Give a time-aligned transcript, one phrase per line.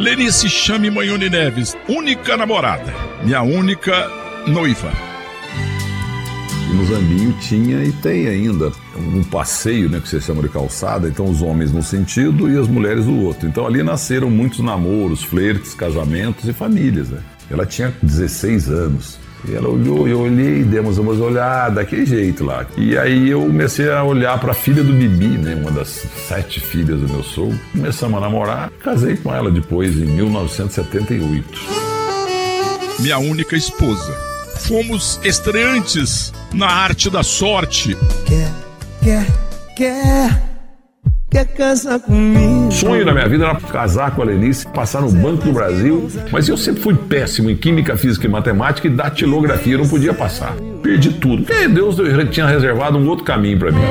[0.00, 2.90] Lenice chame Manhone Neves, única namorada,
[3.22, 4.10] minha única
[4.46, 4.90] noiva.
[6.74, 11.26] No Zambinho tinha e tem ainda um passeio, né, que você chama de calçada, então
[11.26, 13.46] os homens num sentido e as mulheres do outro.
[13.46, 17.20] Então ali nasceram muitos namoros, flertes, casamentos e famílias, né?
[17.50, 19.19] Ela tinha 16 anos.
[19.48, 22.66] E ela olhou, eu olhei, demos umas olhadas, daquele jeito lá.
[22.76, 26.60] E aí eu comecei a olhar para a filha do Bibi, né, uma das sete
[26.60, 27.58] filhas do meu sogro.
[27.72, 31.58] Começamos a namorar, casei com ela depois, em 1978.
[32.98, 34.14] Minha única esposa.
[34.58, 37.96] Fomos estreantes na arte da sorte.
[38.26, 38.50] Quer,
[39.02, 39.26] quer,
[39.74, 40.49] quer
[41.30, 42.72] quer casar comigo.
[42.72, 46.48] Sonho da minha vida era casar com a Lenice, passar no Banco do Brasil, mas
[46.48, 50.54] eu sempre fui péssimo em Química, Física e Matemática e datilografia, eu não podia passar.
[50.82, 51.44] Perdi tudo.
[51.44, 51.96] Porque Deus
[52.30, 53.84] tinha reservado um outro caminho para mim.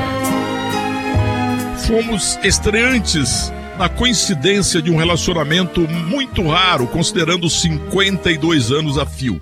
[1.87, 9.39] Fomos estreantes na coincidência de um relacionamento muito raro, considerando 52 anos a fio.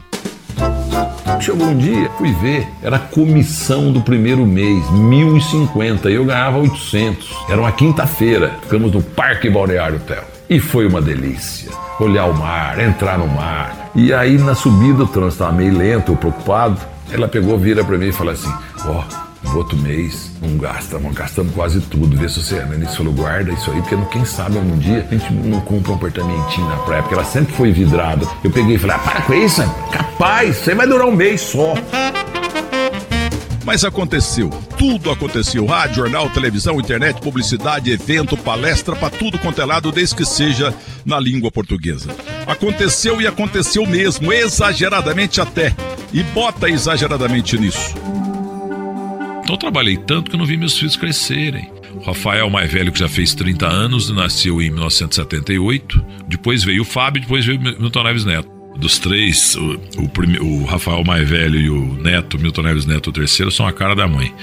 [1.39, 7.45] Chegou um dia, fui ver, era comissão do primeiro mês, 1.050, e eu ganhava 800.
[7.47, 10.23] Era uma quinta-feira, ficamos no Parque Balneário Hotel.
[10.49, 11.71] E foi uma delícia.
[11.99, 13.91] Olhar o mar, entrar no mar.
[13.95, 16.79] E aí na subida o trânsito estava meio lento, eu preocupado.
[17.11, 18.51] Ela pegou, vira para mim e falou assim:
[18.85, 22.15] Ó, oh, outro mês não gasta, não gastamos quase tudo.
[22.17, 22.77] Vê se né?
[22.77, 25.95] Nisso falou, guarda isso aí, porque quem sabe algum dia a gente não compra um
[25.95, 28.27] apartamentinho na praia, porque ela sempre foi vidrada.
[28.43, 31.41] Eu peguei e falei, ah, para com isso, capaz, isso aí vai durar um mês
[31.41, 31.73] só.
[33.67, 35.65] Mas aconteceu, tudo aconteceu.
[35.65, 40.73] Rádio, jornal, televisão, internet, publicidade, evento, palestra, para tudo quanto é lado, desde que seja
[41.05, 42.09] na língua portuguesa.
[42.45, 45.75] Aconteceu e aconteceu mesmo, exageradamente até.
[46.13, 47.93] E bota exageradamente nisso.
[49.47, 51.71] Então eu trabalhei tanto que eu não vi meus filhos crescerem.
[51.95, 56.05] O Rafael, mais velho, que já fez 30 anos, nasceu em 1978.
[56.27, 58.49] Depois veio o Fábio, depois veio o Milton Neves Neto.
[58.75, 63.13] Dos três, o, o, o, Rafael mais velho e o Neto, Milton Neves Neto, o
[63.13, 64.33] terceiro, são a cara da mãe.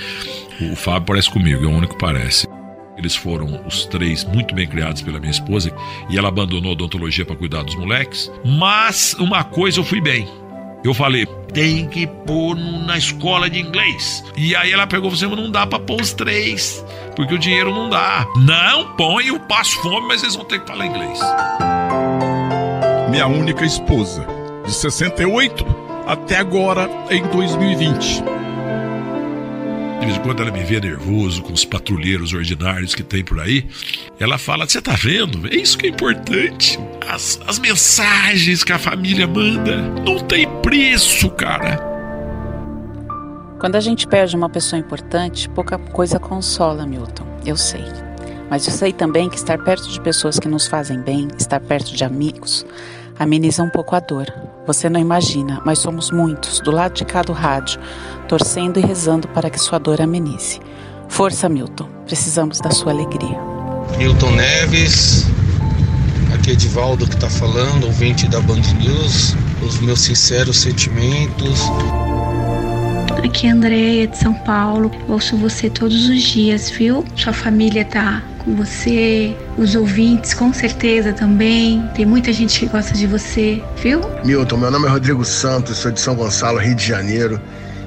[0.73, 2.49] O Fábio parece comigo, é o único que parece.
[2.97, 5.71] Eles foram os três muito bem criados pela minha esposa
[6.09, 8.33] e ela abandonou a odontologia para cuidar dos moleques.
[8.43, 10.27] Mas uma coisa eu fui bem.
[10.83, 14.25] Eu falei, tem que pôr na escola de inglês.
[14.37, 16.85] E aí ela pegou você, mas não dá pra pôr os três,
[17.15, 18.27] porque o dinheiro não dá.
[18.45, 21.19] Não põe, eu passo fome, mas eles vão ter que falar inglês.
[23.09, 24.27] Minha única esposa,
[24.67, 25.65] de 68
[26.07, 28.25] até agora em 2020.
[30.05, 33.41] De vez em quando ela me vê nervoso com os patrulheiros ordinários que tem por
[33.41, 33.65] aí.
[34.21, 35.49] Ela fala: Você tá vendo?
[35.49, 36.79] É isso que é importante.
[37.09, 40.44] As, as mensagens que a família manda não tem
[40.75, 41.79] preço, cara.
[43.61, 47.25] Quando a gente perde uma pessoa importante, pouca coisa consola, Milton.
[47.47, 47.85] Eu sei.
[48.51, 51.95] Mas eu sei também que estar perto de pessoas que nos fazem bem, estar perto
[51.95, 52.67] de amigos,
[53.17, 54.27] ameniza um pouco a dor.
[54.67, 57.81] Você não imagina, mas somos muitos, do lado de cá do rádio,
[58.27, 60.61] torcendo e rezando para que sua dor amenize.
[61.09, 61.89] Força, Milton.
[62.05, 63.39] Precisamos da sua alegria.
[63.97, 65.25] Milton Neves,
[66.35, 69.37] aqui é Edivaldo que está falando, ouvinte da Band News.
[69.67, 71.63] Os meus sinceros sentimentos.
[73.25, 74.91] Aqui é Andréia de São Paulo.
[75.09, 77.05] Ouço você todos os dias, viu?
[77.17, 81.83] Sua família tá com você, os ouvintes com certeza também.
[81.95, 84.01] Tem muita gente que gosta de você, viu?
[84.25, 87.41] Milton, meu nome é Rodrigo Santos, sou de São Gonçalo, Rio de Janeiro.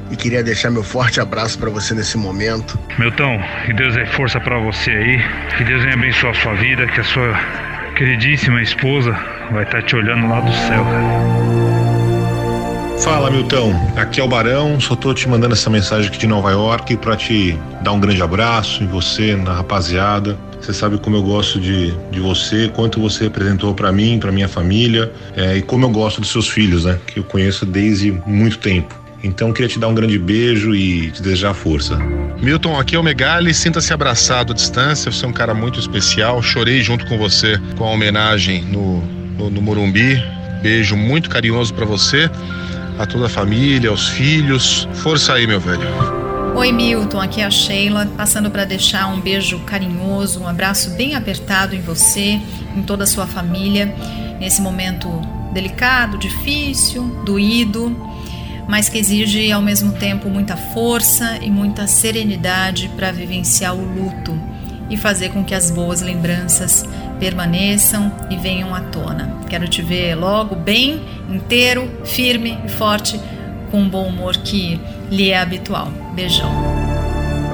[0.09, 2.80] E queria deixar meu forte abraço para você nesse momento.
[2.98, 5.22] Milton, que Deus dê força para você aí.
[5.58, 7.40] Que Deus venha abençoar a sua vida, que a sua
[7.96, 9.12] queridíssima esposa
[9.52, 11.66] vai estar tá te olhando lá do céu.
[13.00, 13.74] Fala, Milton.
[13.96, 14.80] Aqui é o Barão.
[14.80, 18.22] Só tô te mandando essa mensagem aqui de Nova York para te dar um grande
[18.22, 20.38] abraço em você, na rapaziada.
[20.59, 24.47] Você sabe como eu gosto de, de você, quanto você representou para mim, para minha
[24.47, 27.00] família, é, e como eu gosto dos seus filhos, né?
[27.08, 28.94] Que eu conheço desde muito tempo.
[29.24, 31.97] Então queria te dar um grande beijo e te desejar força.
[32.41, 36.41] Milton, aqui é o Megali, sinta-se abraçado à distância, você é um cara muito especial.
[36.41, 39.02] Chorei junto com você com a homenagem no,
[39.38, 40.22] no, no Morumbi.
[40.61, 42.29] Beijo muito carinhoso para você,
[42.97, 44.88] a toda a família, aos filhos.
[44.96, 45.88] Força aí, meu velho.
[46.55, 51.16] Oi, Milton, aqui é a Sheila, passando para deixar um beijo carinhoso, um abraço bem
[51.16, 52.40] apertado em você,
[52.76, 53.94] em toda a sua família,
[54.40, 55.08] nesse momento
[55.53, 57.96] delicado, difícil, doído
[58.67, 64.38] mas que exige ao mesmo tempo muita força e muita serenidade para vivenciar o luto
[64.89, 66.85] e fazer com que as boas lembranças
[67.19, 69.37] permaneçam e venham à tona.
[69.49, 73.19] Quero te ver logo bem, inteiro, firme e forte,
[73.72, 74.79] com um bom humor que
[75.09, 75.91] lhe é habitual.
[76.13, 76.51] Beijão.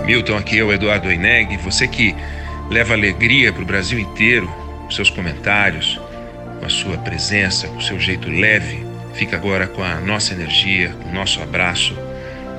[0.05, 2.15] Milton, aqui é o Eduardo Eneg, você que
[2.69, 4.51] leva alegria para o Brasil inteiro,
[4.89, 5.99] seus comentários,
[6.59, 8.85] com a sua presença, com o seu jeito leve.
[9.13, 11.95] Fica agora com a nossa energia, com o nosso abraço,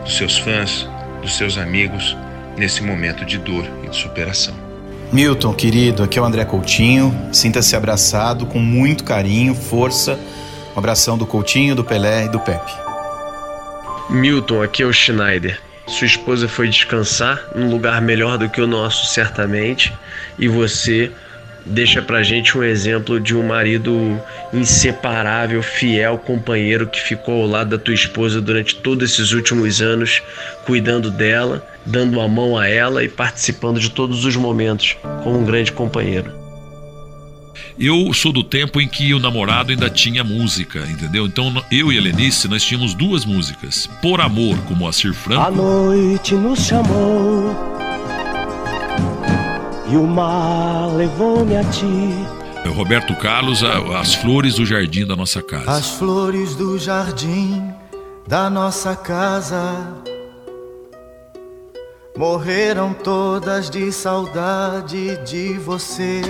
[0.04, 0.88] dos seus fãs,
[1.20, 2.16] dos seus amigos,
[2.56, 4.63] nesse momento de dor e de superação.
[5.14, 7.16] Milton, querido, aqui é o André Coutinho.
[7.32, 10.18] Sinta-se abraçado com muito carinho, força.
[10.74, 12.72] Um abração do Coutinho, do Pelé e do Pepe.
[14.10, 15.60] Milton, aqui é o Schneider.
[15.86, 19.92] Sua esposa foi descansar num lugar melhor do que o nosso, certamente,
[20.36, 21.12] e você
[21.64, 24.20] deixa pra gente um exemplo de um marido
[24.52, 30.22] inseparável, fiel, companheiro que ficou ao lado da tua esposa durante todos esses últimos anos,
[30.64, 35.44] cuidando dela, dando a mão a ela e participando de todos os momentos como um
[35.44, 36.44] grande companheiro.
[37.78, 41.26] Eu sou do tempo em que o namorado ainda tinha música, entendeu?
[41.26, 43.88] Então eu e a Lenice, nós tínhamos duas músicas.
[44.00, 45.42] Por Amor, com Moacir Franco.
[45.42, 47.73] A noite nos chamou
[49.86, 52.10] e o mar levou-me a ti.
[52.74, 55.70] Roberto Carlos, As Flores do Jardim da Nossa Casa.
[55.70, 57.72] As flores do jardim
[58.26, 59.60] da nossa casa
[62.16, 66.22] morreram todas de saudade de você.